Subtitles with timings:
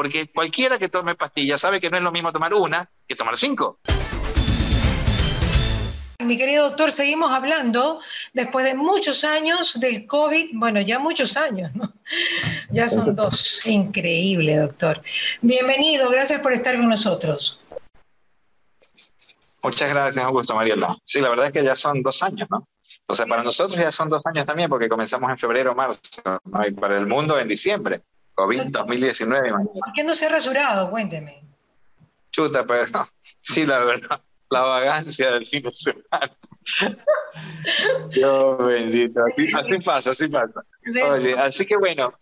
[0.00, 3.36] porque cualquiera que tome pastillas sabe que no es lo mismo tomar una que tomar
[3.36, 3.80] cinco.
[6.20, 8.00] Mi querido doctor, seguimos hablando
[8.32, 11.92] después de muchos años del COVID, bueno, ya muchos años, ¿no?
[12.70, 13.66] Ya son dos.
[13.66, 15.02] Increíble, doctor.
[15.42, 17.60] Bienvenido, gracias por estar con nosotros.
[19.62, 20.96] Muchas gracias, Augusto Mariela.
[21.04, 22.66] Sí, la verdad es que ya son dos años, ¿no?
[23.06, 26.00] O sea, para nosotros ya son dos años también, porque comenzamos en febrero o marzo,
[26.24, 26.66] ¿no?
[26.66, 28.00] y para el mundo en diciembre.
[28.34, 30.90] COVID 2019, ¿Por qué no se ha rasurado?
[30.90, 31.42] Cuénteme.
[32.30, 32.84] Chuta, pero
[33.42, 36.36] sí, la verdad la vagancia del fin de semana.
[38.10, 40.64] Dios bendito, así, pasa, así pasa.
[41.10, 42.12] Oye, así que bueno,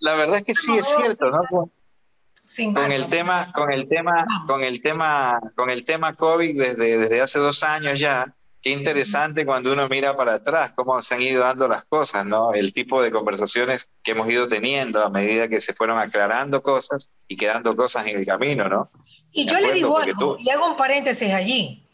[0.00, 1.42] la, verdad es que sí es cierto, ¿no?
[1.48, 7.20] Con, el tema, con el tema, con el tema, con el tema COVID desde, desde
[7.20, 8.34] hace dos años ya,
[8.66, 12.52] qué interesante cuando uno mira para atrás cómo se han ido dando las cosas, ¿no?
[12.52, 17.08] El tipo de conversaciones que hemos ido teniendo a medida que se fueron aclarando cosas
[17.28, 18.90] y quedando cosas en el camino, ¿no?
[19.30, 21.84] Y yo le digo algo, y hago un paréntesis allí.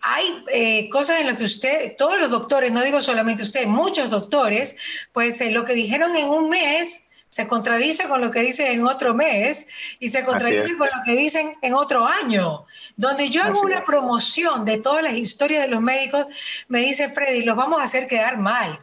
[0.00, 4.08] Hay eh, cosas en las que usted, todos los doctores, no digo solamente usted, muchos
[4.08, 4.78] doctores,
[5.12, 8.86] pues eh, lo que dijeron en un mes se contradice con lo que dicen en
[8.86, 12.64] otro mes y se contradice con lo que dicen en otro año.
[12.96, 16.26] Donde yo hago una promoción de todas las historias de los médicos,
[16.68, 18.80] me dice Freddy, los vamos a hacer quedar mal.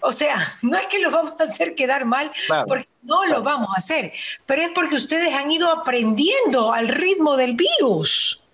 [0.00, 2.30] O sea, no es que los vamos a hacer quedar mal,
[2.66, 4.12] porque no lo vamos a hacer,
[4.44, 8.44] pero es porque ustedes han ido aprendiendo al ritmo del virus.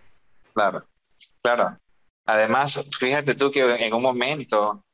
[0.54, 0.84] Claro,
[1.42, 1.78] claro.
[2.24, 4.84] Además, fíjate tú que en un momento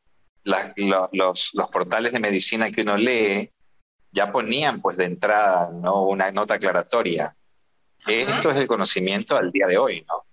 [0.44, 3.50] los, portales de medicina que uno lee
[4.10, 6.02] ya ponían pues de entrada ¿no?
[6.02, 7.34] una nota aclaratoria.
[8.06, 10.24] Esto es el conocimiento al día de hoy, ¿no?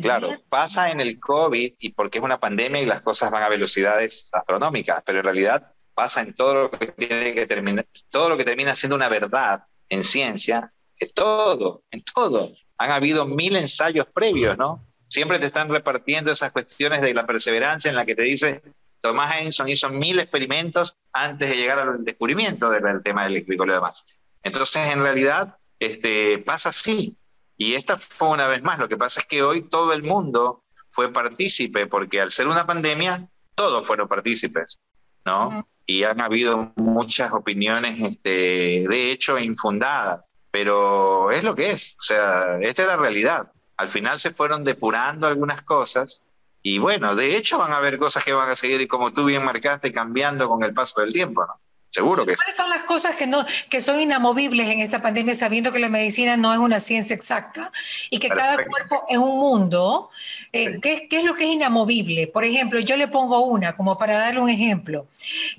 [0.00, 3.48] Claro, pasa en el COVID y porque es una pandemia y las cosas van a
[3.48, 8.36] velocidades astronómicas, pero en realidad pasa en todo lo que tiene que terminar, todo lo
[8.36, 12.50] que termina siendo una verdad en ciencia, en todo, en todo.
[12.78, 14.86] Han habido mil ensayos previos, ¿no?
[15.08, 18.62] Siempre te están repartiendo esas cuestiones de la perseverancia en la que te dice
[19.02, 23.74] Tomás Edison hizo mil experimentos antes de llegar al descubrimiento del tema eléctrico y lo
[23.74, 24.04] demás.
[24.42, 27.16] Entonces, en realidad, este, pasa así.
[27.56, 28.78] Y esta fue una vez más.
[28.78, 30.62] Lo que pasa es que hoy todo el mundo
[30.92, 34.78] fue partícipe, porque al ser una pandemia, todos fueron partícipes,
[35.24, 35.68] ¿no?
[35.84, 41.96] Y han habido muchas opiniones, este, de hecho, infundadas, pero es lo que es.
[41.98, 43.50] O sea, esta es la realidad.
[43.76, 46.24] Al final se fueron depurando algunas cosas
[46.62, 49.24] y bueno, de hecho van a haber cosas que van a seguir, y como tú
[49.24, 51.60] bien marcaste, cambiando con el paso del tiempo, ¿no?
[51.90, 55.72] Seguro que ¿Cuáles son las cosas que, no, que son inamovibles en esta pandemia, sabiendo
[55.72, 57.70] que la medicina no es una ciencia exacta
[58.08, 60.08] y que cada cuerpo es un mundo?
[60.54, 62.28] Eh, ¿qué, es lo que es inamovible?
[62.28, 65.06] Por ejemplo, yo le pongo una, como para darle un ejemplo,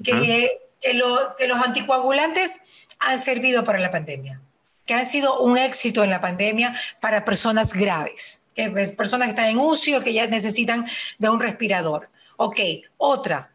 [0.03, 0.49] que,
[0.81, 2.61] que, los, que los anticoagulantes
[2.97, 4.41] han servido para la pandemia,
[4.87, 9.45] que han sido un éxito en la pandemia para personas graves que personas que están
[9.45, 10.85] en UCI o que ya necesitan
[11.17, 12.09] de un respirador.
[12.37, 12.59] Ok,
[12.97, 13.51] otra.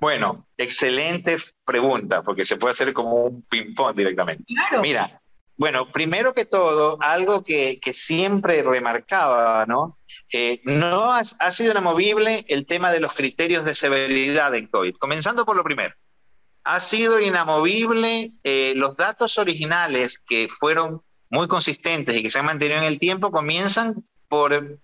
[0.00, 4.44] Bueno, excelente pregunta, porque se puede hacer como un ping-pong directamente.
[4.46, 4.82] Claro.
[4.82, 5.20] Mira,
[5.56, 9.96] bueno, primero que todo, algo que, que siempre remarcaba, ¿no?
[10.32, 14.96] Eh, no ha, sido inamovible el tema de los criterios de severidad en COVID.
[14.96, 15.94] Comenzando por lo primero.
[16.64, 21.02] Ha sido inamovible eh, los datos originales que fueron
[21.34, 24.78] muy consistentes y que se han mantenido en el tiempo comienzan por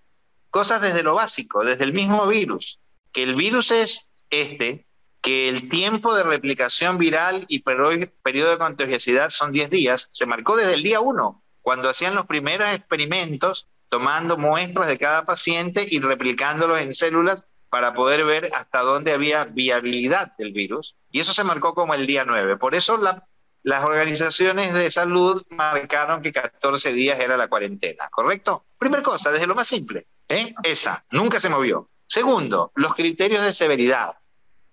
[0.49, 2.79] cosas desde lo básico, desde el mismo virus,
[3.13, 4.85] que el virus es este,
[5.21, 10.57] que el tiempo de replicación viral y periodo de contagiosidad son 10 días, se marcó
[10.57, 15.99] desde el día 1, cuando hacían los primeros experimentos tomando muestras de cada paciente y
[15.99, 20.95] replicándolos en células para poder ver hasta dónde había viabilidad del virus.
[21.11, 22.57] Y eso se marcó como el día 9.
[22.57, 23.25] Por eso la
[23.63, 28.65] las organizaciones de salud marcaron que 14 días era la cuarentena, ¿correcto?
[28.77, 30.53] Primera cosa, desde lo más simple, ¿eh?
[30.63, 31.89] esa, nunca se movió.
[32.07, 34.15] Segundo, los criterios de severidad.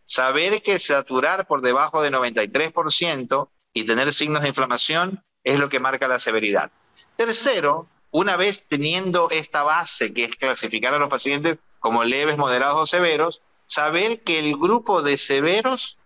[0.07, 5.81] Saber que saturar por debajo de 93% y tener signos de inflamación es lo que
[5.81, 6.71] marca la severidad.
[7.17, 12.81] Tercero, una vez teniendo esta base, que es clasificar a los pacientes como leves, moderados
[12.81, 15.98] o severos, saber que el grupo de severos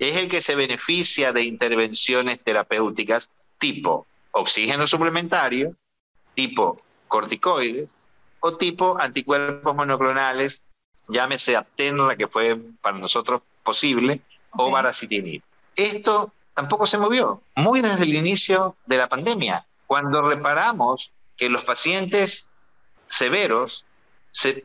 [0.00, 5.76] es el que se beneficia de intervenciones terapéuticas tipo oxígeno suplementario,
[6.34, 7.94] tipo corticoides
[8.40, 10.62] o tipo anticuerpos monoclonales,
[11.08, 15.42] llámese Aptenra, que fue para nosotros posible, o Baricitinib.
[15.76, 21.62] Esto tampoco se movió, muy desde el inicio de la pandemia, cuando reparamos que los
[21.64, 22.48] pacientes
[23.06, 23.84] severos
[24.30, 24.64] se...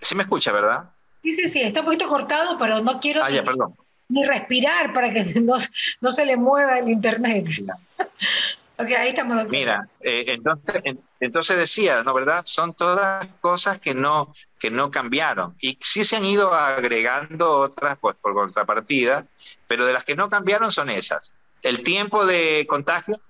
[0.00, 0.90] ¿Sí me escucha, verdad?
[1.24, 3.24] Sí, sí, sí, está un poquito cortado, pero no quiero...
[3.24, 3.74] Ah, ya, perdón
[4.08, 5.56] ni respirar para que no,
[6.00, 7.46] no se le mueva el internet.
[8.78, 9.48] ok, ahí estamos.
[9.48, 10.82] Mira, eh, entonces,
[11.20, 12.42] entonces decía, ¿no verdad?
[12.46, 15.54] Son todas cosas que no, que no cambiaron.
[15.60, 19.26] Y sí se han ido agregando otras pues, por contrapartida,
[19.66, 21.32] pero de las que no cambiaron son esas.
[21.62, 23.20] El tiempo de contagio,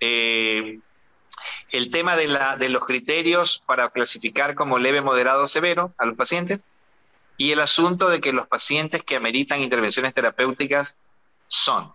[0.00, 0.78] eh,
[1.70, 6.16] el tema de, la, de los criterios para clasificar como leve, moderado severo a los
[6.16, 6.64] pacientes,
[7.36, 10.96] y el asunto de que los pacientes que ameritan intervenciones terapéuticas
[11.46, 11.92] son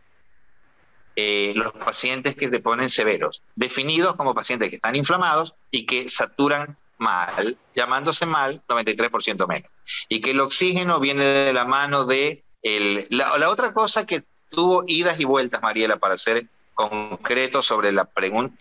[1.15, 6.09] eh, los pacientes que te ponen severos, definidos como pacientes que están inflamados y que
[6.09, 9.71] saturan mal, llamándose mal 93% menos.
[10.09, 12.43] Y que el oxígeno viene de la mano de...
[12.61, 16.47] El, la, la otra cosa que tuvo idas y vueltas, Mariela, para hacer
[16.77, 18.07] concreto sobre la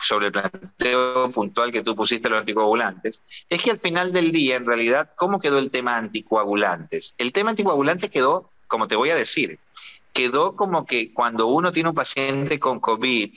[0.01, 4.57] sobre el planteo puntual que tú pusiste los anticoagulantes, es que al final del día,
[4.57, 7.15] en realidad, ¿cómo quedó el tema anticoagulantes?
[7.19, 9.59] El tema anticoagulantes quedó, como te voy a decir,
[10.15, 13.37] quedó como que cuando uno tiene un paciente con COVID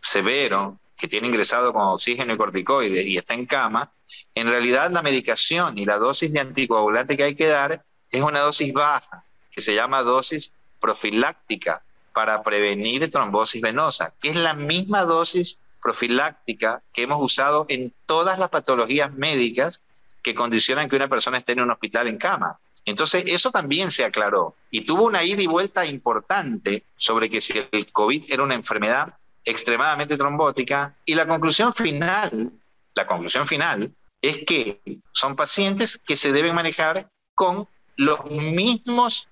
[0.00, 3.92] severo, que tiene ingresado con oxígeno y corticoides y está en cama,
[4.34, 8.40] en realidad la medicación y la dosis de anticoagulante que hay que dar es una
[8.40, 10.50] dosis baja, que se llama dosis
[10.80, 11.82] profiláctica
[12.14, 18.38] para prevenir trombosis venosa, que es la misma dosis profiláctica que hemos usado en todas
[18.38, 19.82] las patologías médicas
[20.22, 22.58] que condicionan que una persona esté en un hospital en cama.
[22.86, 27.54] Entonces, eso también se aclaró y tuvo una ida y vuelta importante sobre que si
[27.70, 29.14] el COVID era una enfermedad
[29.44, 32.52] extremadamente trombótica y la conclusión final,
[32.94, 34.80] la conclusión final es que
[35.12, 39.28] son pacientes que se deben manejar con los mismos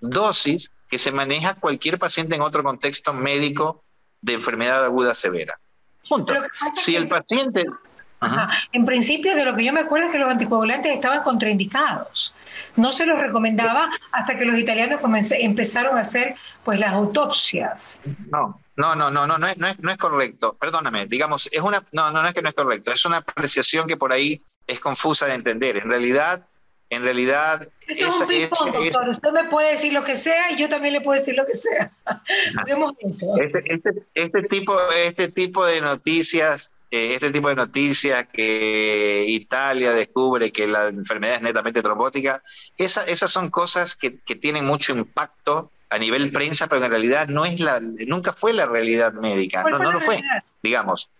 [0.00, 3.82] dosis que se maneja cualquier paciente en otro contexto médico
[4.20, 5.58] de enfermedad aguda severa.
[6.06, 6.34] Punto.
[6.84, 7.64] Si el paciente...
[8.72, 12.34] En principio, de lo que yo me acuerdo es que los anticoagulantes estaban contraindicados.
[12.76, 15.00] No se los recomendaba hasta que los italianos
[15.30, 17.98] empezaron a hacer pues las autopsias.
[18.28, 20.58] No, no, no, no, no, no es, no es, no es correcto.
[20.60, 23.88] Perdóname, digamos, es una, no, no, no es que no es correcto, es una apreciación
[23.88, 25.78] que por ahí es confusa de entender.
[25.78, 26.46] En realidad,
[26.90, 27.66] en realidad...
[27.92, 29.08] Esto es un ping-pong, doctor.
[29.08, 31.54] Usted me puede decir lo que sea y yo también le puedo decir lo que
[31.54, 31.92] sea.
[33.40, 39.92] Este, este, este, tipo, este tipo de noticias, eh, este tipo de noticias que Italia
[39.92, 42.42] descubre que la enfermedad es netamente trombótica,
[42.76, 47.28] esa, esas son cosas que, que tienen mucho impacto a nivel prensa, pero en realidad
[47.28, 50.22] no es la, nunca fue la realidad médica, no, no lo fue,
[50.62, 51.10] digamos.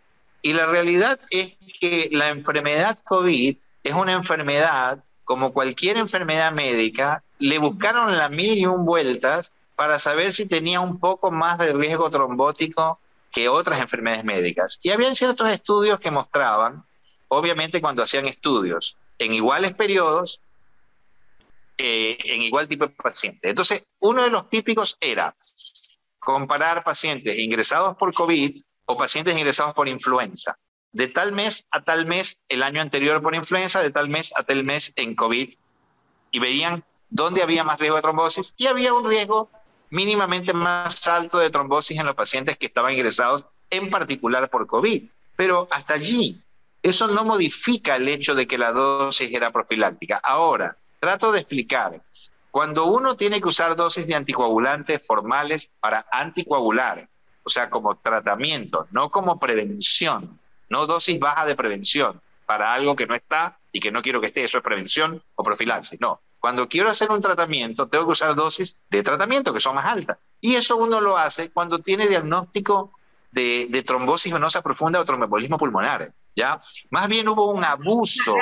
[0.40, 7.22] Y la realidad es que la enfermedad COVID es una enfermedad como cualquier enfermedad médica,
[7.38, 11.72] le buscaron la mil y un vueltas para saber si tenía un poco más de
[11.72, 12.98] riesgo trombótico
[13.32, 14.78] que otras enfermedades médicas.
[14.82, 16.84] Y habían ciertos estudios que mostraban,
[17.28, 20.40] obviamente cuando hacían estudios en iguales periodos,
[21.78, 23.48] eh, en igual tipo de paciente.
[23.48, 25.34] Entonces, uno de los típicos era
[26.18, 28.54] comparar pacientes ingresados por COVID
[28.86, 30.56] o pacientes ingresados por influenza
[30.92, 34.42] de tal mes a tal mes el año anterior por influenza, de tal mes a
[34.42, 35.54] tal mes en COVID,
[36.30, 39.50] y veían dónde había más riesgo de trombosis y había un riesgo
[39.90, 45.04] mínimamente más alto de trombosis en los pacientes que estaban ingresados, en particular por COVID.
[45.36, 46.40] Pero hasta allí,
[46.82, 50.20] eso no modifica el hecho de que la dosis era profiláctica.
[50.22, 52.00] Ahora, trato de explicar.
[52.50, 57.08] Cuando uno tiene que usar dosis de anticoagulantes formales para anticoagular,
[57.42, 60.38] o sea, como tratamiento, no como prevención,
[60.73, 64.29] no dosis baja de prevención para algo que no está y que no quiero que
[64.29, 66.21] esté, eso es prevención o profilaxis, no.
[66.41, 70.19] Cuando quiero hacer un tratamiento, tengo que usar dosis de tratamiento que son más altas.
[70.41, 72.91] Y eso uno lo hace cuando tiene diagnóstico
[73.31, 76.11] de, trombosis venosa profunda o tromboembolismo pulmonar.
[76.35, 76.61] ¿ya?
[76.91, 78.35] Más bien hubo un abuso.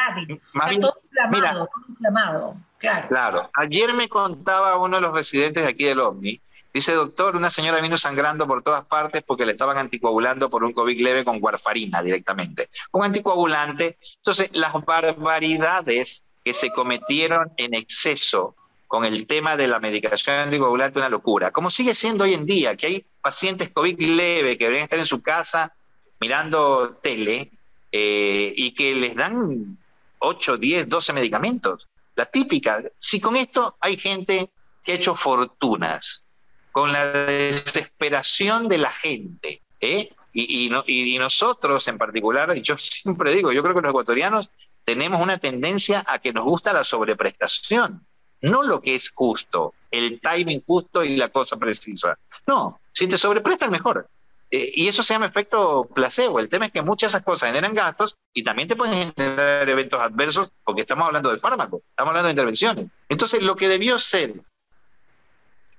[0.54, 3.08] Más bien, inflamado, inflamado, claro.
[3.08, 3.50] Claro.
[3.54, 6.40] Ayer me contaba uno de los residentes de aquí del OVNI
[6.72, 10.72] Dice, doctor, una señora vino sangrando por todas partes porque le estaban anticoagulando por un
[10.72, 12.70] COVID leve con warfarina directamente.
[12.92, 13.98] Un anticoagulante.
[14.18, 18.54] Entonces, las barbaridades que se cometieron en exceso
[18.86, 21.50] con el tema de la medicación anticoagulante, una locura.
[21.50, 25.06] Como sigue siendo hoy en día, que hay pacientes COVID leve que deberían estar en
[25.06, 25.72] su casa
[26.20, 27.50] mirando tele
[27.92, 29.78] eh, y que les dan
[30.18, 31.88] 8, 10, 12 medicamentos.
[32.14, 32.82] La típica.
[32.98, 34.50] Si con esto hay gente
[34.84, 36.26] que ha hecho fortunas,
[36.72, 39.62] con la desesperación de la gente.
[39.80, 40.12] ¿eh?
[40.32, 44.50] Y, y, nosotros en particular, y yo siempre digo, yo creo que los ecuatorianos
[44.84, 48.06] tenemos una tendencia a que nos gusta la sobreprestación,
[48.42, 52.18] no lo que es justo, el timing justo y la cosa precisa.
[52.46, 54.08] No, si te sobreprestan mejor.
[54.52, 56.40] Eh, y eso se llama efecto placebo.
[56.40, 59.68] El tema es que muchas de esas cosas generan gastos y también te pueden generar
[59.68, 62.86] eventos adversos porque estamos hablando de fármaco, estamos hablando de intervenciones.
[63.08, 64.42] Entonces, lo que debió ser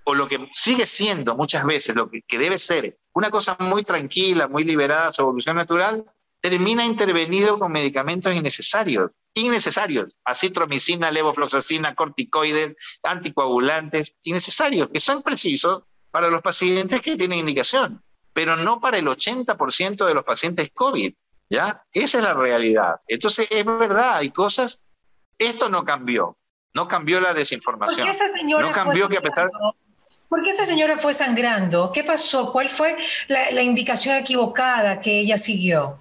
[0.03, 4.47] o lo que sigue siendo muchas veces, lo que, debe ser una cosa muy tranquila,
[4.47, 6.05] muy liberada, su evolución natural,
[6.39, 16.29] termina intervenido con medicamentos innecesarios, innecesarios, acitromicina, levofloxacina, corticoides, anticoagulantes, innecesarios, que son precisos para
[16.29, 18.03] los pacientes que tienen indicación,
[18.33, 21.13] pero no para el 80% de los pacientes COVID,
[21.49, 21.83] ¿ya?
[21.93, 22.95] Esa es la realidad.
[23.07, 24.81] Entonces, es verdad, hay cosas,
[25.37, 26.37] esto no cambió,
[26.73, 27.99] no cambió la desinformación.
[27.99, 29.49] ¿Por qué esa señora no cambió que a pesar...
[30.31, 31.91] ¿Por qué esa señora fue sangrando?
[31.91, 32.53] ¿Qué pasó?
[32.53, 32.95] ¿Cuál fue
[33.27, 35.99] la indicación equivocada que ella siguió?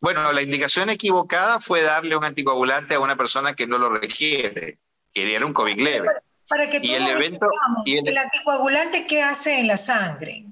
[0.00, 4.80] Bueno, la indicación equivocada fue darle un anticoagulante a una persona que no lo requiere,
[5.12, 6.08] que diera un COVID leve.
[6.48, 7.46] Para, que y el evento
[7.84, 10.46] y el, anticoagulante qué hace en la sangre.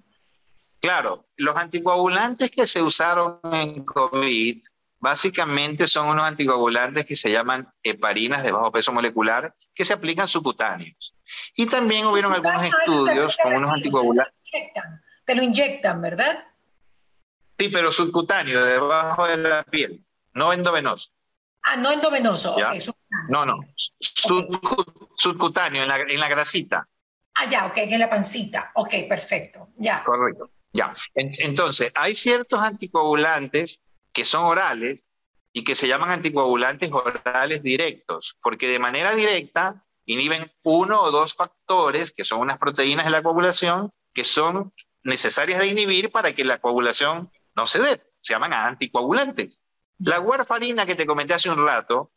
[0.81, 4.63] Claro, los anticoagulantes que se usaron en COVID
[5.01, 10.29] básicamente son unos anticoagulantes que se llaman heparinas de bajo peso molecular que se aplican
[10.29, 11.13] subcutáneos.
[11.55, 14.35] Y también hubieron algunos estudios con unos anticoagulantes.
[15.25, 16.47] Te lo inyectan, ¿verdad?
[17.59, 21.11] Sí, pero subcutáneo, debajo de la piel, no endovenoso.
[21.63, 22.57] Ah, no endovenoso,
[23.29, 23.61] No, no,
[25.17, 26.89] subcutáneo, en la, en la grasita.
[27.35, 28.73] Ah, ya, ok, en la pancita.
[28.75, 30.03] Ok, perfecto, ya.
[30.03, 30.95] Correcto, ya.
[31.15, 33.81] entonces, hay ciertos anticoagulantes
[34.13, 35.07] que son orales
[35.53, 41.35] y que se llaman anticoagulantes orales directos, porque de manera directa inhiben uno o dos
[41.35, 44.73] factores, que son unas proteínas de la coagulación, que son
[45.05, 49.63] necesarias de inhibir para que la coagulación no se dé, se llaman anticoagulantes.
[49.99, 52.11] La warfarina que te comenté hace un rato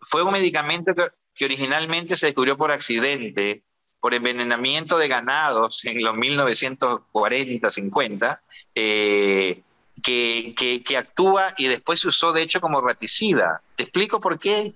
[0.00, 1.10] fue un medicamento que,
[1.44, 3.64] originalmente se descubrió por accidente,
[4.00, 8.38] por envenenamiento de ganados en los 1940-50,
[8.74, 9.62] eh,
[10.02, 13.62] que, que, actúa y después se usó de hecho como raticida.
[13.76, 14.74] Te explico por qué.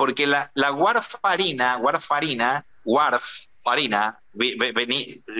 [0.00, 4.18] Porque la, warfarina, warfarina, warfarina,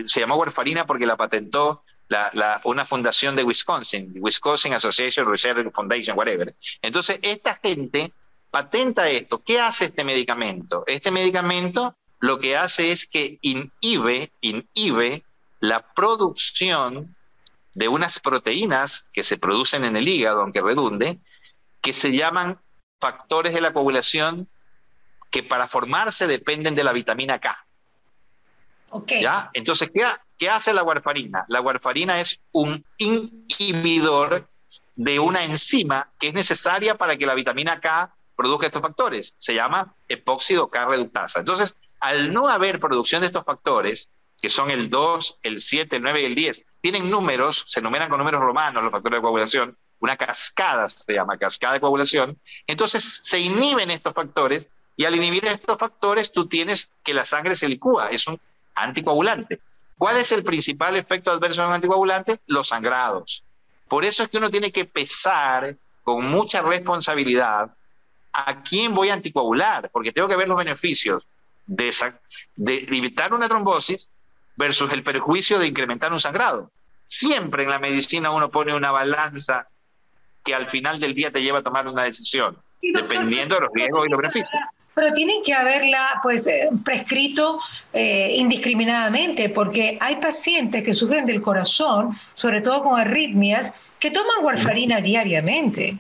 [0.05, 1.83] se llamó warfarina porque la patentó
[2.64, 6.55] una fundación de Wisconsin, Wisconsin Association Research Foundation, whatever.
[6.83, 8.12] Entonces, esta gente
[8.50, 9.43] patenta esto.
[9.43, 10.85] ¿Qué hace este medicamento?
[10.87, 15.25] Este medicamento lo que hace es que inhibe, inhibe
[15.61, 17.17] la producción
[17.73, 21.19] de unas proteínas que se producen en el hígado, aunque redunde,
[21.81, 22.59] que se llaman
[23.00, 24.49] factores de la coagulación
[25.30, 27.66] que para formarse dependen de la vitamina K.
[28.90, 29.23] Okay.
[29.23, 29.50] ¿Ya?
[29.52, 30.04] Entonces, ¿qué,
[30.40, 31.45] ¿Qué hace la warfarina?
[31.49, 34.49] La warfarina es un inhibidor
[34.97, 39.35] de una enzima que es necesaria para que la vitamina K produzca estos factores.
[39.37, 41.40] Se llama epóxido K reductasa.
[41.40, 44.09] Entonces, al no haber producción de estos factores,
[44.40, 48.09] que son el 2, el 7, el 9 y el 10, tienen números, se numeran
[48.09, 53.21] con números romanos los factores de coagulación, una cascada se llama cascada de coagulación, entonces
[53.23, 57.69] se inhiben estos factores y al inhibir estos factores tú tienes que la sangre se
[57.69, 58.40] licúa, es un
[58.75, 59.61] anticoagulante.
[59.97, 62.40] ¿Cuál es el principal efecto adverso de un anticoagulante?
[62.47, 63.45] Los sangrados.
[63.88, 67.71] Por eso es que uno tiene que pesar con mucha responsabilidad
[68.33, 71.26] a quién voy a anticoagular, porque tengo que ver los beneficios
[71.66, 71.92] de,
[72.57, 74.09] de evitar una trombosis
[74.57, 76.71] versus el perjuicio de incrementar un sangrado.
[77.07, 79.69] Siempre en la medicina uno pone una balanza
[80.44, 84.06] que al final del día te lleva a tomar una decisión, dependiendo de los riesgos
[84.06, 84.50] y los beneficios.
[84.94, 87.61] pero tienen que haberla pues eh, prescrito
[87.92, 94.42] eh, indiscriminadamente, porque hay pacientes que sufren del corazón, sobre todo con arritmias, que toman
[94.42, 95.99] warfarina diariamente.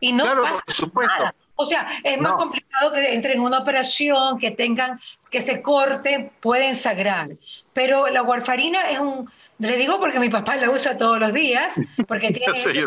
[0.00, 0.62] Y no pasa
[0.94, 1.34] nada.
[1.60, 4.98] O sea, es más complicado que entren en una operación, que tengan,
[5.30, 7.28] que se corte, pueden sagrar.
[7.74, 11.74] Pero la warfarina es un, le digo porque mi papá la usa todos los días,
[12.08, 12.86] porque tiene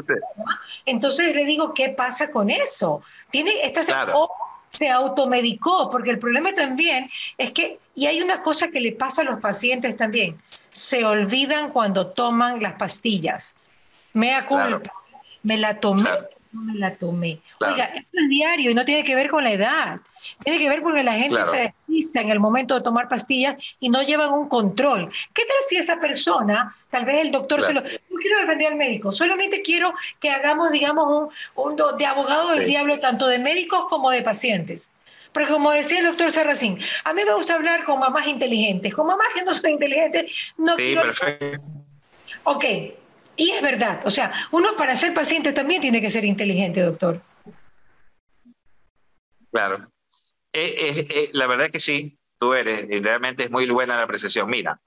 [0.88, 3.04] Entonces le digo, ¿qué pasa con eso?
[3.30, 4.28] Tiene, esta claro
[4.74, 9.22] se automedicó, porque el problema también es que, y hay una cosa que le pasa
[9.22, 10.42] a los pacientes también,
[10.74, 13.56] se olvidan cuando toman las pastillas.
[14.14, 14.92] Me da culpa,
[15.44, 16.10] me la tomé,
[16.54, 17.40] no me la tomé.
[17.60, 20.00] Oiga, esto es diario y no tiene que ver con la edad.
[20.44, 23.90] Tiene que ver porque la gente se despista en el momento de tomar pastillas y
[23.90, 25.12] no llevan un control.
[25.34, 27.82] ¿Qué tal si esa persona, tal vez el doctor se lo...
[27.82, 32.66] No quiero defender al médico, solamente quiero que hagamos, digamos, un, un de abogado del
[32.66, 34.90] diablo, tanto de médicos como de pacientes.
[35.34, 38.94] Porque como decía el doctor Serracín, a mí me gusta hablar con mamás inteligentes.
[38.94, 41.02] Con mamás que no son inteligentes, no sí, quiero...
[41.02, 41.62] Perfecto.
[42.46, 42.66] Ok,
[43.36, 47.22] y es verdad, o sea, uno para ser paciente también tiene que ser inteligente, doctor.
[49.52, 49.88] Claro.
[50.52, 54.04] Eh, eh, eh, la verdad que sí, tú eres, y realmente es muy buena la
[54.04, 54.50] apreciación.
[54.50, 54.80] Mira,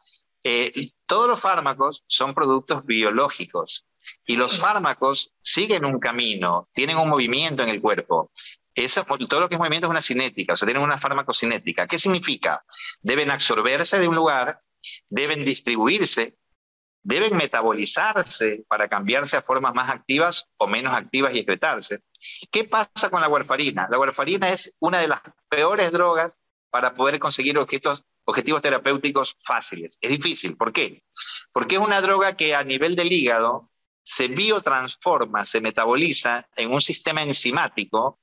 [1.06, 3.84] todos los fármacos son productos biológicos
[4.24, 8.30] y los fármacos siguen un camino, tienen un movimiento en el cuerpo.
[9.28, 11.88] todo lo que es movimiento es una cinética, o sea, tienen una farmacocinética.
[11.88, 12.64] ¿Qué significa?
[13.00, 14.60] Deben absorberse de un lugar,
[15.08, 16.36] deben distribuirse,
[17.06, 22.02] deben metabolizarse para cambiarse a formas más activas o menos activas y excretarse.
[22.50, 23.86] ¿Qué pasa con la warfarina?
[23.88, 26.36] La warfarina es una de las peores drogas
[26.68, 29.96] para poder conseguir objetivos terapéuticos fáciles.
[30.00, 30.56] Es difícil.
[30.56, 31.04] ¿Por qué?
[31.52, 33.70] Porque es una droga que a nivel del hígado
[34.02, 38.18] se biotransforma, se metaboliza en un sistema enzimático.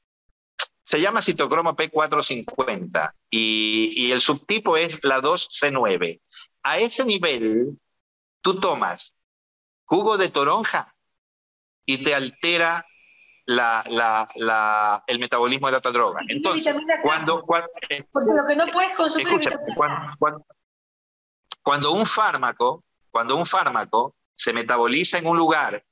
[0.84, 6.20] Se llama citocromo P450 y, y el subtipo es la 2C9.
[6.64, 7.78] A ese nivel,
[8.44, 9.16] tú tomas
[9.86, 10.96] jugo de toronja
[11.86, 12.86] y te altera
[13.46, 13.84] la,
[14.36, 16.22] la, el metabolismo de la otra droga.
[16.28, 19.28] Entonces, cuando, Porque lo que no puedes consumir
[19.76, 20.46] cuando,
[21.62, 25.84] cuando, un fármaco, cuando un fármaco se metaboliza en un lugar,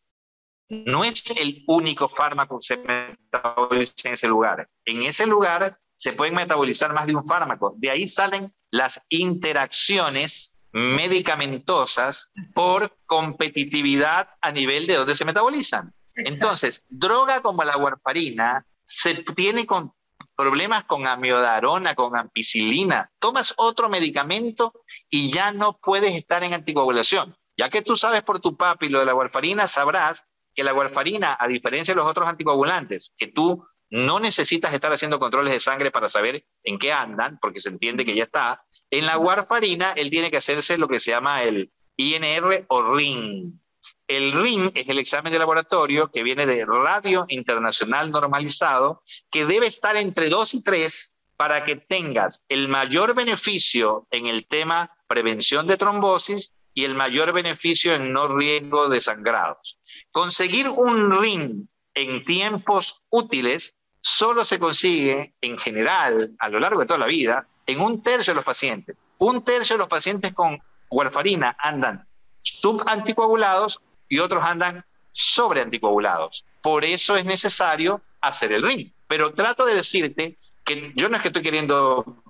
[0.69, 4.69] no es el único fármaco que se metaboliza en ese lugar.
[4.85, 7.73] En ese lugar se pueden metabolizar más de un fármaco.
[7.77, 15.93] De ahí salen las interacciones medicamentosas por competitividad a nivel de donde se metabolizan.
[16.15, 19.93] Entonces, droga como la warfarina se tiene con
[20.35, 23.11] problemas con amiodarona, con ampicilina.
[23.19, 24.73] Tomas otro medicamento
[25.09, 27.35] y ya no puedes estar en anticoagulación.
[27.57, 30.25] Ya que tú sabes por tu papi lo de la warfarina, sabrás
[30.55, 35.19] que la warfarina, a diferencia de los otros anticoagulantes, que tú no necesitas estar haciendo
[35.19, 38.63] controles de sangre para saber en qué andan, porque se entiende que ya está.
[38.89, 43.61] En la warfarina, él tiene que hacerse lo que se llama el INR o RIN.
[44.07, 49.67] El RIN es el examen de laboratorio que viene de Radio Internacional Normalizado, que debe
[49.67, 55.67] estar entre 2 y 3 para que tengas el mayor beneficio en el tema prevención
[55.67, 59.79] de trombosis y el mayor beneficio en no riesgo de sangrados.
[60.11, 66.87] Conseguir un RIN en tiempos útiles solo se consigue en general a lo largo de
[66.87, 68.97] toda la vida en un tercio de los pacientes.
[69.19, 72.05] Un tercio de los pacientes con warfarina andan
[72.41, 73.79] subanticoagulados
[74.09, 76.43] y otros andan sobreanticoagulados.
[76.61, 78.89] Por eso es necesario hacer el ring.
[79.07, 82.23] Pero trato de decirte que yo no es que estoy queriendo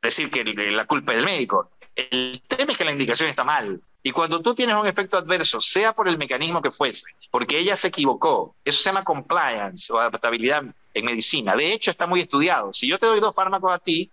[0.00, 1.70] decir que la culpa es del médico.
[1.96, 3.80] El tema es que la indicación está mal.
[4.02, 7.74] Y cuando tú tienes un efecto adverso, sea por el mecanismo que fuese, porque ella
[7.74, 10.62] se equivocó, eso se llama compliance o adaptabilidad
[10.98, 11.56] en medicina.
[11.56, 12.72] De hecho, está muy estudiado.
[12.72, 14.10] Si yo te doy dos fármacos a ti,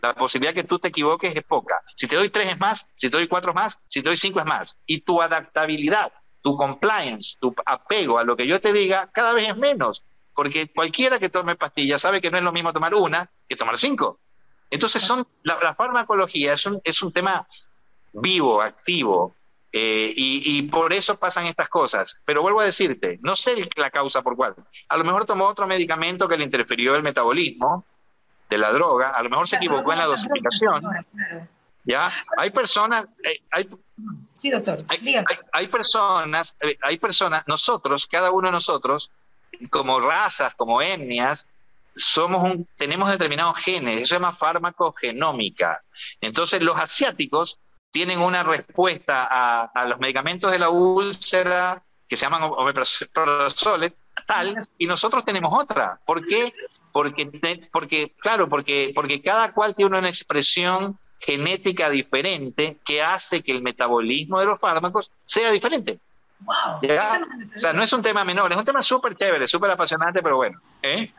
[0.00, 1.82] la posibilidad que tú te equivoques es poca.
[1.96, 4.16] Si te doy tres es más, si te doy cuatro es más, si te doy
[4.16, 4.76] cinco es más.
[4.86, 9.48] Y tu adaptabilidad, tu compliance, tu apego a lo que yo te diga, cada vez
[9.48, 10.02] es menos.
[10.34, 13.78] Porque cualquiera que tome pastillas sabe que no es lo mismo tomar una que tomar
[13.78, 14.18] cinco.
[14.70, 17.46] Entonces, son, la, farmacología es un, es un tema
[18.14, 19.34] vivo, activo,
[19.74, 22.18] eh, y, por eso pasan estas cosas.
[22.26, 24.54] Pero vuelvo a decirte, no sé la causa por cuál.
[24.88, 27.86] A lo mejor tomó otro medicamento que le interfirió el metabolismo
[28.50, 30.82] de la droga, a lo mejor se equivocó en la dosificación.
[31.84, 32.12] ¿Ya?
[32.36, 33.68] Hay personas, eh, hay,
[34.34, 39.10] sí, doctor, hay, personas, eh, hay personas, nosotros, cada uno de nosotros,
[39.70, 41.48] como razas, como etnias,
[41.96, 45.82] somos un, tenemos determinados genes, eso se llama farmacogenómica.
[46.20, 47.58] Entonces, los asiáticos
[47.92, 49.28] tienen una respuesta
[49.72, 53.92] a, los medicamentos de la úlcera que se llaman omeprazoles,
[54.26, 56.00] tal, y nosotros tenemos otra.
[56.04, 56.52] ¿Por qué?
[56.90, 63.52] Porque, porque claro, porque, porque cada cual tiene una expresión genética diferente que hace que
[63.52, 66.00] el metabolismo de los fármacos sea diferente.
[66.44, 66.80] Wow.
[67.56, 70.36] o sea, no es un tema menor, es un tema súper chévere, súper apasionante, pero
[70.36, 70.60] bueno.
[70.82, 71.12] ¿eh?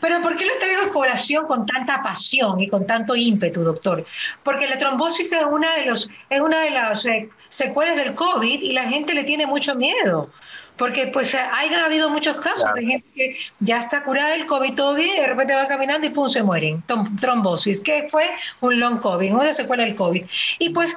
[0.00, 4.04] Pero ¿por qué lo traigo en población con tanta pasión y con tanto ímpetu, doctor?
[4.42, 8.62] Porque la trombosis es una de, los, es una de las eh, secuelas del COVID
[8.62, 10.30] y la gente le tiene mucho miedo.
[10.76, 14.94] Porque pues hay habido muchos casos de gente que ya está curada del COVID, todo
[14.94, 16.84] bien, y de repente va caminando y pum, se mueren.
[17.20, 20.24] Trombosis, que fue un long COVID, una secuela del COVID.
[20.60, 20.96] Y pues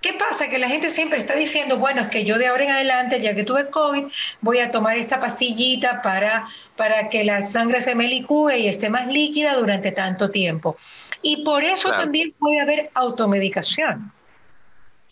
[0.00, 0.48] ¿Qué pasa?
[0.48, 3.34] Que la gente siempre está diciendo, bueno, es que yo de ahora en adelante, ya
[3.34, 4.06] que tuve COVID,
[4.40, 8.88] voy a tomar esta pastillita para, para que la sangre se me licúe y esté
[8.88, 10.78] más líquida durante tanto tiempo.
[11.20, 14.10] Y por eso también puede haber automedicación.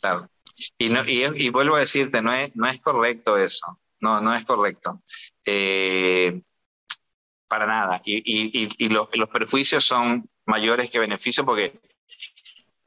[0.01, 0.31] Claro.
[0.79, 3.79] Y, no, y, vuelvo a decirte, no es, no es correcto eso.
[4.01, 5.03] No, no es correcto.
[5.44, 6.40] Eh,
[7.46, 8.01] para nada.
[8.05, 11.79] Y, y, y los, los perjuicios son mayores que beneficios porque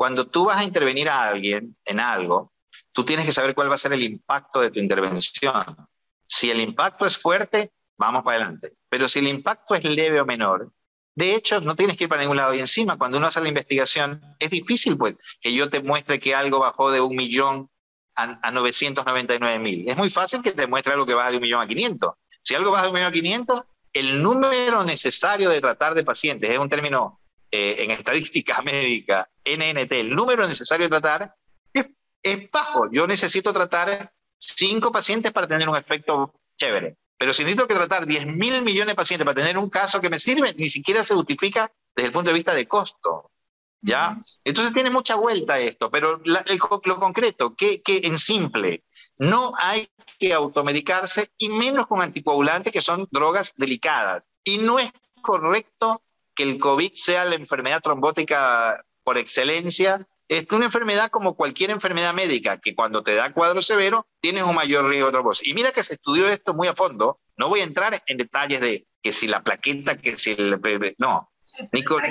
[0.01, 2.53] cuando tú vas a intervenir a alguien en algo,
[2.91, 5.63] tú tienes que saber cuál va a ser el impacto de tu intervención.
[6.25, 8.73] Si el impacto es fuerte, vamos para adelante.
[8.89, 10.71] Pero si el impacto es leve o menor,
[11.13, 12.51] de hecho, no tienes que ir para ningún lado.
[12.55, 16.33] Y encima, cuando uno hace la investigación, es difícil pues, que yo te muestre que
[16.33, 17.69] algo bajó de un millón
[18.15, 19.87] a, a 999 mil.
[19.87, 22.13] Es muy fácil que te muestre algo que baja de un millón a 500.
[22.41, 26.49] Si algo baja de un millón a 500, el número necesario de tratar de pacientes,
[26.49, 27.20] es un término
[27.51, 31.35] eh, en estadística médica, NNT, el número necesario de tratar
[31.73, 31.85] es,
[32.23, 32.89] es bajo.
[32.91, 36.97] Yo necesito tratar cinco pacientes para tener un efecto chévere.
[37.17, 40.09] Pero si necesito que tratar 10 mil millones de pacientes para tener un caso que
[40.09, 43.31] me sirve, ni siquiera se justifica desde el punto de vista de costo.
[43.81, 44.17] ¿Ya?
[44.43, 48.85] Entonces tiene mucha vuelta esto, pero lo concreto, que, que en simple,
[49.17, 54.27] no hay que automedicarse y menos con anticoagulantes que son drogas delicadas.
[54.43, 56.01] Y no es correcto
[56.35, 60.07] que el COVID sea la enfermedad trombótica por excelencia.
[60.27, 64.55] Es una enfermedad como cualquier enfermedad médica, que cuando te da cuadro severo tienes un
[64.55, 65.47] mayor riesgo de trombosis.
[65.47, 67.19] Y mira que se estudió esto muy a fondo.
[67.35, 70.59] No voy a entrar en detalles de que si la plaqueta, que si el...
[70.99, 71.31] No,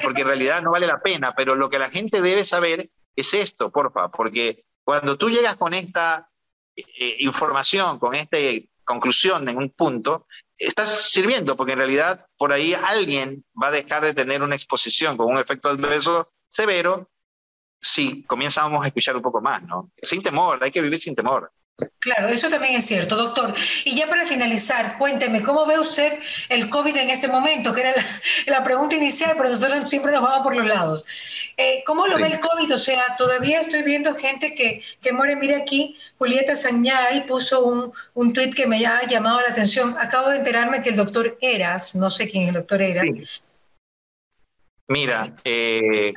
[0.02, 3.34] porque en realidad no vale la pena, pero lo que la gente debe saber es
[3.34, 6.30] esto, porfa, porque cuando tú llegas con esta
[6.76, 8.36] eh, información, con esta
[8.84, 10.26] conclusión en un punto,
[10.60, 15.16] estás sirviendo, porque en realidad por ahí alguien va a dejar de tener una exposición
[15.16, 17.10] con un efecto adverso severo
[17.80, 19.90] si comenzamos a escuchar un poco más, ¿no?
[20.02, 21.50] Sin temor, hay que vivir sin temor.
[21.98, 23.54] Claro, eso también es cierto, doctor.
[23.84, 26.18] Y ya para finalizar, cuénteme, ¿cómo ve usted
[26.48, 27.72] el COVID en este momento?
[27.72, 27.94] Que era
[28.46, 31.06] la, pregunta inicial, pero nosotros siempre nos vamos por los lados.
[31.62, 32.74] Eh, ¿Cómo lo ve el COVID?
[32.74, 35.36] O sea, todavía estoy viendo gente que, que muere.
[35.36, 39.94] Mire aquí, Julieta Sañay puso un, un tuit que me ha llamado la atención.
[39.98, 43.42] Acabo de enterarme que el doctor Eras, no sé quién es el doctor Eras.
[44.88, 46.14] Mira, eh,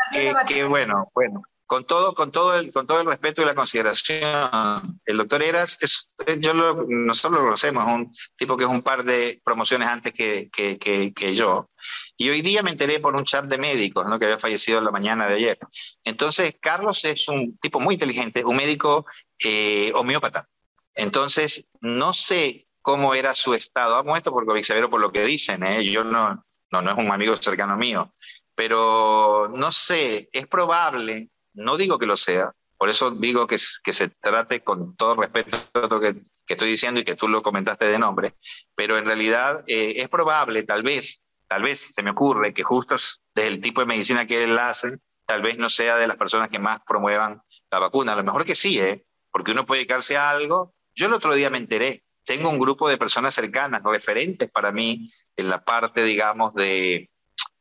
[0.47, 4.99] qué bueno, bueno con todo, con todo el, con todo el respeto y la consideración,
[5.05, 6.07] el doctor Eras, es,
[6.39, 10.51] yo lo, nosotros lo conocemos, un tipo que es un par de promociones antes que,
[10.51, 11.71] que, que, yo.
[12.15, 14.19] Y hoy día me enteré por un chat de médicos, ¿no?
[14.19, 15.59] que había fallecido en la mañana de ayer.
[16.03, 19.05] Entonces, Carlos es un tipo muy inteligente, un médico
[19.39, 20.47] eh, homeópata.
[20.93, 23.95] Entonces, no sé cómo era su estado.
[23.95, 25.83] Vamos esto por severo por lo que dicen, ¿eh?
[25.83, 28.13] yo no, no, no es un amigo cercano mío,
[28.53, 33.93] pero no sé, es probable no digo que lo sea, por eso digo que, que
[33.93, 36.15] se trate con todo respeto a lo que,
[36.47, 38.35] estoy diciendo y que tú lo comentaste de nombre,
[38.75, 41.22] pero en realidad eh, es probable, tal vez,
[41.53, 42.95] tal vez se me ocurre que justo
[43.35, 46.49] desde el tipo de medicina que él hace, tal vez no sea de las personas
[46.49, 48.13] que más promuevan la vacuna.
[48.13, 49.05] A lo mejor que sí, ¿eh?
[49.31, 50.73] porque uno puede dedicarse a algo.
[50.95, 55.11] Yo el otro día me enteré, tengo un grupo de personas cercanas, referentes para mí
[55.35, 57.11] en la parte, digamos, de,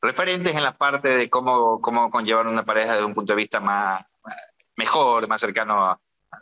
[0.00, 3.61] referentes en la parte de cómo, cómo conllevar una pareja desde un punto de vista
[3.61, 4.07] más
[4.74, 6.00] mejor, más cercano a,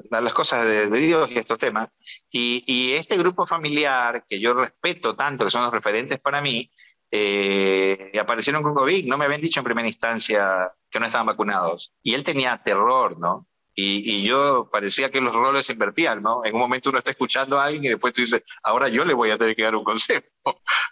[0.08, 1.88] las cosas de, Dios y estos temas.
[2.30, 6.70] Y, y, este grupo familiar, que yo respeto tanto, que son los referentes para mí,
[7.11, 11.92] eh, aparecieron con COVID, no me habían dicho en primera instancia que no estaban vacunados.
[12.03, 13.46] Y él tenía terror, ¿no?
[13.75, 16.44] Y, yo parecía que los roles se invertían, ¿no?
[16.44, 19.14] En un momento uno está escuchando a alguien y después tú dices, ahora yo le
[19.14, 20.27] voy a tener que dar un consejo,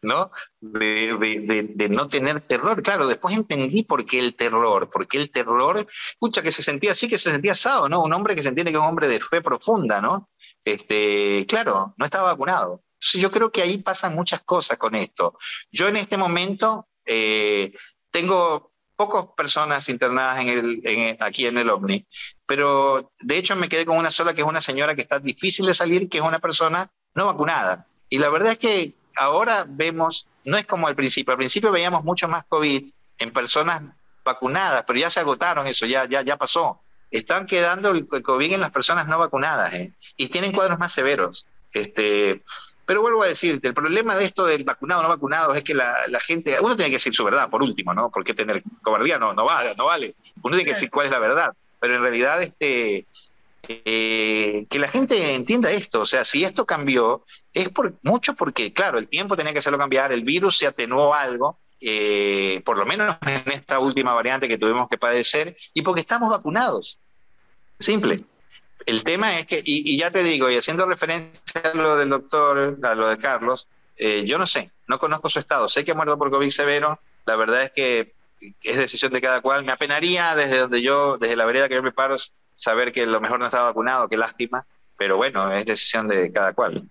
[0.02, 0.30] ¿no?
[0.60, 2.82] De, de, de, no tener terror.
[2.82, 7.08] Claro, después entendí por qué el terror, porque el terror, escucha, que se sentía así,
[7.08, 8.02] que se sentía asado, ¿no?
[8.02, 10.30] Un hombre que se entiende que es un hombre de fe profunda, ¿no?
[10.64, 12.82] Este, claro, no estaba vacunado.
[13.00, 15.38] Yo creo que ahí pasan muchas cosas con esto.
[15.70, 17.72] Yo en este momento eh,
[18.10, 22.06] tengo pocas personas internadas en el, aquí en el OVNI,
[22.46, 25.66] pero de hecho me quedé con una sola que es una señora que está difícil
[25.66, 27.86] de salir, que es una persona no vacunada.
[28.08, 32.02] Y la verdad es que ahora vemos, no es como al principio, al principio veíamos
[32.02, 33.82] mucho más COVID en personas
[34.24, 36.80] vacunadas, pero ya se agotaron eso, ya, ya, ya pasó.
[37.10, 39.92] Están quedando el COVID en las personas no vacunadas ¿eh?
[40.16, 41.46] y tienen cuadros más severos.
[41.72, 42.42] Este,
[42.88, 45.74] pero vuelvo a decirte, el problema de esto del vacunado o no vacunado es que
[45.74, 48.10] la, gente, uno tiene que decir su verdad, por último, ¿no?
[48.10, 50.14] Porque tener cobardía no, no, va, no vale.
[50.42, 51.50] Uno tiene que decir cuál es la verdad.
[51.80, 53.04] Pero en realidad, este,
[53.68, 56.00] eh, que la gente entienda esto.
[56.00, 59.76] O sea, si esto cambió, es por mucho porque, claro, el tiempo tenía que hacerlo
[59.76, 64.56] cambiar, el virus se atenuó algo, eh, por lo menos en esta última variante que
[64.56, 66.98] tuvimos que padecer, y porque estamos vacunados.
[67.78, 68.24] Simple.
[68.86, 72.78] El tema es que, y, ya te digo, y haciendo referencia a lo del doctor,
[72.82, 75.94] a lo de Carlos, eh, yo no sé, no conozco su estado, sé que ha
[75.94, 78.14] muerto por COVID severo, la verdad es que
[78.62, 81.82] es decisión de cada cual, me apenaría desde donde yo, desde la vereda que yo
[81.82, 82.16] me paro,
[82.54, 84.64] saber que lo mejor no estaba vacunado, qué lástima,
[84.96, 86.84] pero bueno, es decisión de cada cual.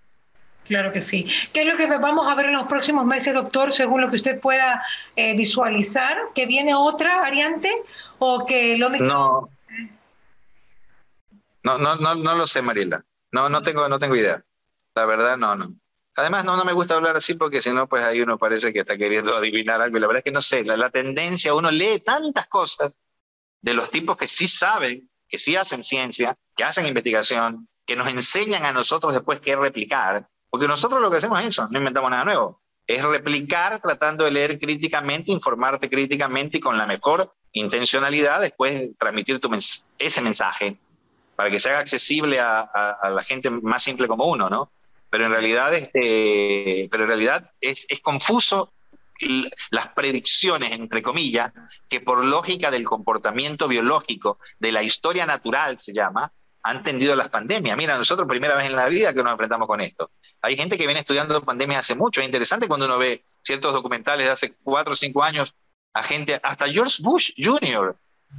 [0.67, 1.25] Claro que sí.
[1.53, 4.17] ¿Qué es lo que vamos a ver en los próximos meses, doctor, según lo que
[4.17, 4.83] usted pueda
[5.15, 6.17] eh, visualizar?
[6.35, 7.71] ¿Que viene otra variante
[8.19, 9.49] o que lo No,
[11.67, 13.03] no, no, no, no lo sé, Mariela.
[13.31, 14.41] No, no tengo, no tengo idea.
[14.95, 15.75] La verdad, no, no.
[16.15, 18.79] Además, no, no me gusta hablar así porque si no, pues ahí uno parece que
[18.79, 19.97] está queriendo adivinar algo.
[19.97, 22.97] Y la verdad es que no sé, la, tendencia, uno lee tantas cosas
[23.61, 28.07] de los tipos que sí saben, que sí hacen ciencia, que hacen investigación, que nos
[28.07, 32.09] enseñan a nosotros después qué replicar, porque nosotros lo que hacemos es eso, no inventamos
[32.09, 32.61] nada nuevo.
[32.87, 39.41] es replicar tratando de leer críticamente, informarte críticamente y con la mejor intencionalidad después transmitir
[39.41, 39.49] tu
[39.99, 40.79] ese mensaje
[41.37, 44.71] para que se haga accesible a, la gente más simple como uno, ¿no?
[45.11, 48.73] Pero en realidad, este, pero en realidad es, es confuso
[49.69, 51.53] las predicciones, entre comillas,
[51.87, 56.31] que por lógica del comportamiento biológico, de la historia natural se llama,
[56.63, 57.77] han tendido las pandemias.
[57.77, 60.09] Mira, nosotros primera vez en la vida que nos enfrentamos con esto.
[60.41, 62.19] Hay gente que viene estudiando pandemias hace mucho.
[62.19, 65.53] Es interesante cuando uno ve ciertos documentales de hace cuatro o cinco años
[65.93, 67.95] a gente, hasta George Bush Jr.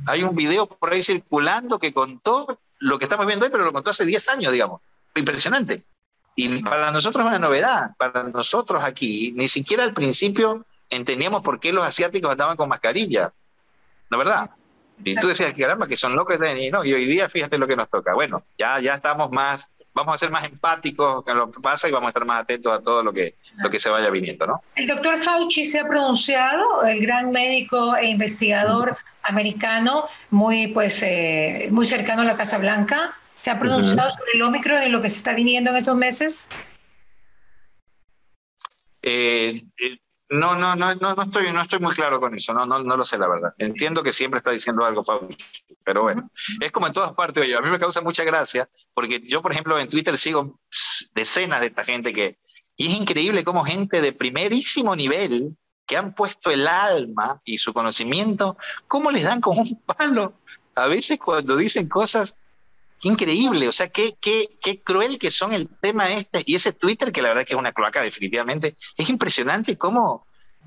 [0.07, 3.73] Hay un video por ahí circulando que contó lo que estamos viendo hoy, pero lo
[3.73, 4.81] contó hace 10 años, digamos.
[5.15, 5.85] Impresionante.
[6.37, 7.91] Y para nosotros es una novedad.
[7.99, 13.33] Para nosotros aquí, ni siquiera al principio entendíamos por qué los asiáticos andaban con mascarilla.
[14.11, 14.51] ¿No verdad?
[15.05, 16.39] Y tú decías, caramba, que son locos.
[16.57, 18.15] Y, no, y hoy día fíjate lo que nos toca.
[18.15, 21.93] Bueno, ya, ya estamos más, vamos a ser más empáticos con lo que pasa y
[21.93, 24.63] vamos a estar más atentos a todo lo que, lo que se vaya viniendo, ¿no?
[24.77, 31.69] El doctor Fauci se ha pronunciado, el gran médico e investigador americano, muy, pues, eh,
[31.71, 33.15] muy cercano a la Casa Blanca.
[33.41, 36.49] ¿Se ha pronunciado sobre el Omicron y lo que se está viniendo en estos meses?
[39.03, 39.99] Eh, eh
[40.31, 42.97] no, no, no, no, no estoy, no estoy muy claro con eso, no, no, no
[42.97, 43.55] lo sé la verdad.
[43.59, 45.37] Entiendo que siempre está diciendo algo Fauci,
[45.85, 47.43] pero bueno, es como en todas partes.
[47.43, 50.61] Oye, a mí me causa mucha gracia porque yo, por ejemplo, en Twitter sigo
[51.15, 52.39] decenas de esta gente que
[52.77, 57.73] y es increíble cómo gente de primerísimo nivel que han puesto el alma y su
[57.73, 60.35] conocimiento, cómo les dan como un palo
[60.77, 62.37] a veces cuando dicen cosas
[63.03, 63.69] increíbles.
[63.69, 67.23] O sea, qué, qué, qué cruel que son el tema este y ese Twitter, que
[67.23, 68.77] la verdad que es una cloaca definitivamente.
[68.97, 70.27] Es impresionante cómo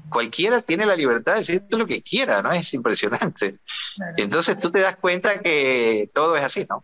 [0.10, 2.52] cualquiera tiene la libertad de decir lo que quiera, ¿no?
[2.52, 3.60] Es impresionante.
[4.18, 6.84] Entonces tú te das cuenta que todo es así, ¿no?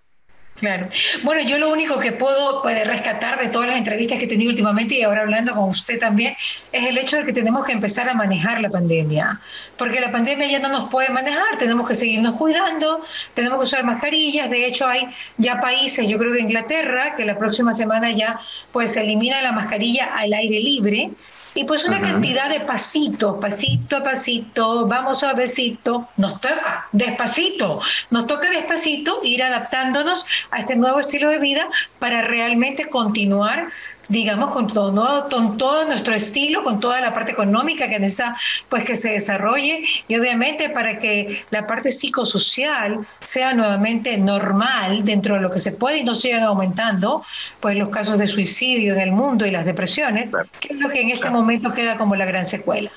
[0.59, 0.89] Claro.
[1.21, 4.95] Bueno, yo lo único que puedo rescatar de todas las entrevistas que he tenido últimamente
[4.95, 6.35] y ahora hablando con usted también
[6.71, 9.39] es el hecho de que tenemos que empezar a manejar la pandemia,
[9.77, 13.03] porque la pandemia ya no nos puede manejar, tenemos que seguirnos cuidando,
[13.35, 17.37] tenemos que usar mascarillas, de hecho hay ya países, yo creo que Inglaterra, que la
[17.37, 18.39] próxima semana ya
[18.71, 21.11] pues elimina la mascarilla al aire libre,
[21.53, 27.81] y pues una cantidad de pasitos, pasito a pasito, vamos a besito, nos toca despacito,
[28.11, 31.67] nos toca despacito ir adaptándonos a este nuevo estilo de vida
[31.99, 33.69] para realmente continuar
[34.07, 38.37] digamos, con todo, con todo nuestro estilo, con toda la parte económica que necesita
[38.69, 45.35] pues que se desarrolle y obviamente para que la parte psicosocial sea nuevamente normal dentro
[45.35, 47.23] de lo que se puede y no sigan aumentando
[47.59, 51.01] pues los casos de suicidio en el mundo y las depresiones, que es lo que
[51.01, 52.91] en este momento queda como la gran secuela.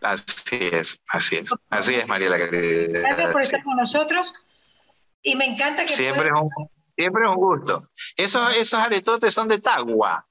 [0.00, 3.00] Así es, así es, así es María la querida.
[3.00, 4.34] Gracias por estar con nosotros
[5.22, 5.94] y me encanta que...
[5.94, 6.50] Siempre es un
[6.96, 7.88] Siempre es un gusto.
[8.16, 10.26] Esos, esos aretotes son de Tagua.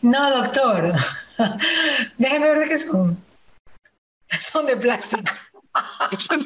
[0.00, 0.92] No, doctor.
[2.18, 3.22] Déjenme ver de qué son.
[4.40, 5.32] Son de plástico.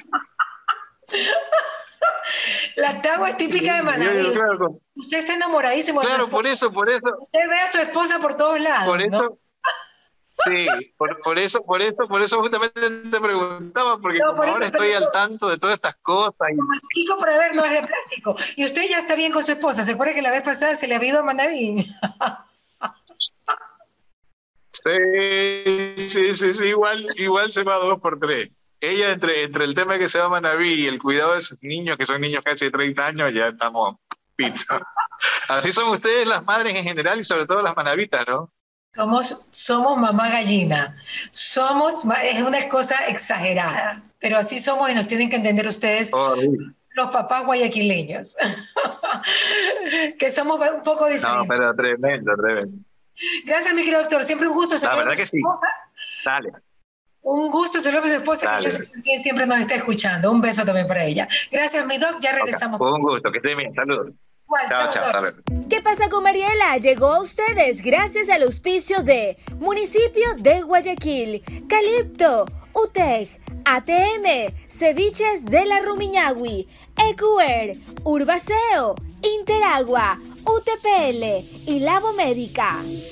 [2.76, 4.35] La tagua es típica de Manaví.
[4.94, 6.00] Usted está enamoradísimo.
[6.00, 7.06] Claro, por eso, por eso.
[7.20, 8.88] Usted ve a su esposa por todos lados.
[8.88, 9.38] Por eso,
[10.46, 15.11] Sí, por, eso, por eso, por eso justamente te preguntaba, porque como ahora estoy al
[15.11, 16.35] tanto de todas estas cosas.
[16.94, 17.06] Y...
[17.06, 18.37] Ver, no es de plástico.
[18.54, 19.82] Y usted ya está bien con su esposa.
[19.82, 21.85] ¿Se acuerda que la vez pasada se le había ido a Manaví?
[24.72, 28.50] Sí, sí, sí, sí, igual, igual se va dos por tres.
[28.80, 31.61] Ella, entre, entre el tema que se va a Manaví y el cuidado de sus
[31.62, 33.96] niños, que son niños casi de 30 años, ya estamos
[34.37, 34.78] pizza.
[35.48, 38.52] Así son ustedes las madres en general y sobre todo las manavitas, ¿no?
[38.96, 40.96] Somos, somos mamá gallina.
[41.30, 47.11] Somos, es una cosa exagerada, pero así somos y nos tienen que entender ustedes, los
[47.11, 48.37] papás guayaquileños,
[50.18, 51.42] que somos un poco diferentes.
[51.42, 52.78] No, pero tremendo, tremendo.
[53.44, 54.24] Gracias, mi querido doctor.
[54.24, 55.66] Siempre un gusto saludar a su esposa.
[56.24, 56.52] Dale.
[57.20, 60.30] Un gusto saludar a su esposa, que yo siempre, siempre nos está escuchando.
[60.30, 61.28] Un beso también para ella.
[61.50, 62.18] Gracias, mi doc.
[62.20, 62.80] Ya regresamos.
[62.80, 63.74] Un gusto, que esté bien.
[63.74, 64.14] Saludos.
[65.68, 66.76] ¿Qué pasa con Mariela?
[66.78, 73.28] Llegó a ustedes gracias al auspicio de Municipio de Guayaquil, Calipto, UTEC,
[73.64, 81.24] ATM, Ceviches de la Rumiñahui, EQR, Urbaceo, Interagua, UTPL
[81.66, 82.76] y Labo Médica.